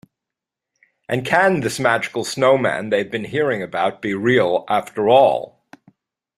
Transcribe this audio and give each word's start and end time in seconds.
And 1.07 1.23
can 1.23 1.59
this 1.59 1.79
magical 1.79 2.23
snowman 2.25 2.89
they've 2.89 3.11
been 3.11 3.25
hearing 3.25 3.61
about 3.61 4.01
be 4.01 4.15
real 4.15 4.65
after 4.67 5.09
all? 5.09 5.63